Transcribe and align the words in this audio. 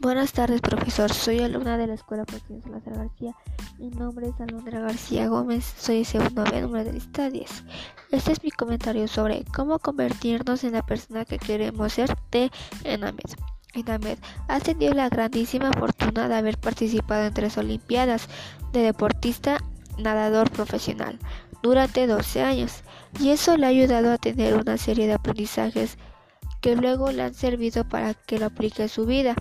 Buenas 0.00 0.32
tardes, 0.32 0.62
profesor. 0.62 1.12
Soy 1.12 1.40
alumna 1.40 1.76
de 1.76 1.86
la 1.86 1.92
Escuela 1.92 2.24
Joaquín 2.26 2.62
Salazar 2.62 2.96
García. 2.96 3.36
Mi 3.78 3.90
nombre 3.90 4.28
es 4.28 4.40
Alondra 4.40 4.80
García 4.80 5.28
Gómez. 5.28 5.74
Soy 5.76 6.06
segundo 6.06 6.42
B, 6.44 6.62
número 6.62 6.84
de 6.86 6.94
lista 6.94 7.28
10. 7.28 7.64
Este 8.10 8.32
es 8.32 8.42
mi 8.42 8.50
comentario 8.50 9.06
sobre 9.08 9.44
cómo 9.54 9.78
convertirnos 9.78 10.64
en 10.64 10.72
la 10.72 10.86
persona 10.86 11.26
que 11.26 11.38
queremos 11.38 11.92
ser 11.92 12.16
de 12.30 12.50
Enamed. 12.84 13.18
Enamed 13.74 14.16
ha 14.48 14.58
tenido 14.60 14.94
la 14.94 15.10
grandísima 15.10 15.70
fortuna 15.70 16.28
de 16.28 16.34
haber 16.34 16.56
participado 16.56 17.26
en 17.26 17.34
tres 17.34 17.58
Olimpiadas 17.58 18.30
de 18.72 18.80
deportista 18.80 19.58
nadador 19.98 20.50
profesional 20.50 21.18
durante 21.62 22.06
12 22.06 22.40
años 22.40 22.84
y 23.18 23.32
eso 23.32 23.58
le 23.58 23.66
ha 23.66 23.68
ayudado 23.68 24.12
a 24.12 24.18
tener 24.18 24.54
una 24.54 24.78
serie 24.78 25.06
de 25.06 25.12
aprendizajes 25.12 25.98
que 26.62 26.74
luego 26.74 27.12
le 27.12 27.22
han 27.22 27.34
servido 27.34 27.84
para 27.86 28.14
que 28.14 28.38
lo 28.38 28.46
aplique 28.46 28.82
en 28.82 28.88
su 28.88 29.04
vida. 29.04 29.34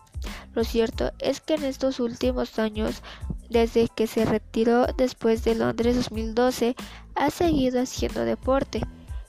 Lo 0.54 0.64
cierto 0.64 1.12
es 1.20 1.42
que 1.42 1.56
en 1.56 1.64
estos 1.64 2.00
últimos 2.00 2.58
años, 2.60 3.02
desde 3.50 3.88
que 3.88 4.08
se 4.08 4.26
retiró 4.26 4.88
después 4.98 5.44
de 5.44 5.56
Londres 5.56 5.96
2012, 5.96 6.76
ha 7.16 7.30
seguido 7.30 7.82
haciendo 7.82 8.26
deporte 8.26 8.82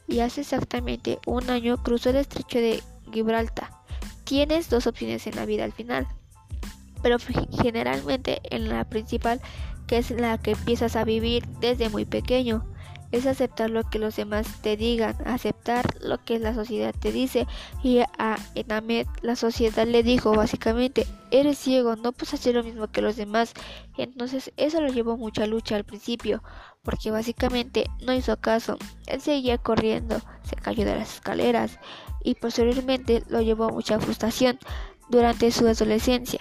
y 0.09 0.21
hace 0.21 0.41
exactamente 0.41 1.19
un 1.27 1.51
año 1.51 1.83
cruzó 1.83 2.11
el 2.11 2.17
estrecho 2.17 2.59
de 2.59 2.83
Gibraltar. 3.13 3.71
Tienes 4.25 4.71
dos 4.71 4.87
opciones 4.87 5.27
en 5.27 5.37
la 5.37 5.47
vida 5.47 5.65
al 5.65 5.73
final, 5.73 6.07
pero 7.03 7.17
generalmente 7.63 8.41
en 8.51 8.69
la 8.69 8.85
principal, 8.89 9.41
que 9.87 9.99
es 9.99 10.11
la 10.11 10.39
que 10.39 10.53
empiezas 10.53 10.97
a 10.97 11.05
vivir 11.05 11.47
desde 11.61 11.89
muy 11.89 12.05
pequeño 12.05 12.65
es 13.13 13.27
aceptar 13.27 13.71
lo 13.71 13.89
que 13.89 13.99
los 13.99 14.17
demás 14.17 14.47
te 14.63 14.77
digan, 14.77 15.17
aceptar 15.25 15.87
lo 16.01 16.23
que 16.23 16.39
la 16.39 16.55
sociedad 16.55 16.95
te 16.99 17.13
dice. 17.13 17.47
Y 17.83 18.01
a 18.19 18.37
Enamed 18.55 19.07
la 19.23 19.37
sociedad 19.37 19.87
le 19.87 20.03
dijo 20.03 20.33
básicamente, 20.33 21.07
eres 21.31 21.59
ciego, 21.59 21.97
no 21.97 22.13
puedes 22.13 22.35
hacer 22.35 22.55
lo 22.55 22.65
mismo 22.65 22.89
que 22.89 23.03
los 23.03 23.17
demás. 23.17 23.53
Entonces 23.97 24.53
eso 24.57 24.81
lo 24.81 24.93
llevó 24.93 25.17
mucha 25.17 25.47
lucha 25.47 25.77
al 25.77 25.85
principio, 25.85 26.43
porque 26.83 27.11
básicamente 27.11 27.87
no 28.03 28.13
hizo 28.13 28.37
caso. 28.39 28.79
Él 29.07 29.21
seguía 29.21 29.59
corriendo, 29.59 30.21
se 30.43 30.57
cayó 30.57 30.85
de 30.85 30.97
las 30.97 31.15
escaleras 31.15 31.79
y 32.23 32.35
posteriormente 32.35 33.23
lo 33.29 33.41
llevó 33.41 33.65
a 33.65 33.73
mucha 33.73 33.99
frustración 33.99 34.59
durante 35.09 35.51
su 35.51 35.67
adolescencia. 35.67 36.41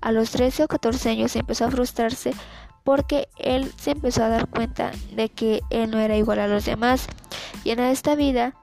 A 0.00 0.12
los 0.12 0.30
13 0.30 0.64
o 0.64 0.68
14 0.68 1.10
años 1.10 1.36
empezó 1.36 1.64
a 1.64 1.70
frustrarse 1.70 2.32
porque 2.88 3.28
él 3.36 3.70
se 3.76 3.90
empezó 3.90 4.24
a 4.24 4.30
dar 4.30 4.48
cuenta 4.48 4.92
de 5.12 5.28
que 5.28 5.60
él 5.68 5.90
no 5.90 5.98
era 5.98 6.16
igual 6.16 6.38
a 6.38 6.48
los 6.48 6.64
demás. 6.64 7.06
Y 7.62 7.68
en 7.68 7.80
esta 7.80 8.14
vida 8.14 8.54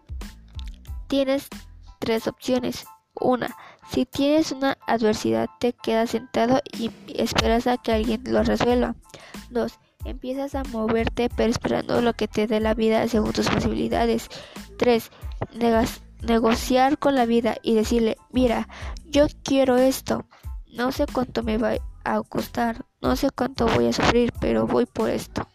tienes 1.08 1.48
tres 2.00 2.26
opciones. 2.26 2.88
Una, 3.14 3.56
si 3.92 4.08
tienes 4.08 4.52
una 4.52 4.80
adversidad 4.88 5.48
te 5.60 5.74
quedas 5.74 6.10
sentado 6.10 6.60
y 6.76 6.90
esperas 7.14 7.68
a 7.68 7.78
que 7.78 7.92
alguien 7.92 8.24
lo 8.26 8.42
resuelva. 8.42 8.96
Dos, 9.52 9.78
empiezas 10.06 10.56
a 10.56 10.64
moverte 10.64 11.30
pero 11.30 11.52
esperando 11.52 12.02
lo 12.02 12.14
que 12.14 12.28
te 12.28 12.48
dé 12.48 12.60
la 12.60 12.74
vida 12.74 13.08
según 13.08 13.32
tus 13.32 13.48
posibilidades. 13.48 14.30
Tres, 14.80 15.12
negociar 16.24 16.98
con 16.98 17.14
la 17.14 17.28
vida 17.28 17.58
y 17.62 17.76
decirle, 17.76 18.18
mira, 18.32 18.70
yo 19.06 19.28
quiero 19.44 19.78
esto, 19.78 20.26
no 20.74 20.92
sé 20.92 21.06
cuánto 21.06 21.44
me 21.44 21.60
va 21.60 21.76
a 22.06 22.22
costar, 22.22 22.86
no 23.02 23.16
sé 23.16 23.30
cuánto 23.32 23.68
voy 23.68 23.88
a 23.88 23.94
sufrir, 23.94 24.32
pero 24.40 24.68
voy 24.68 24.86
por 24.86 25.10
esto. 25.10 25.48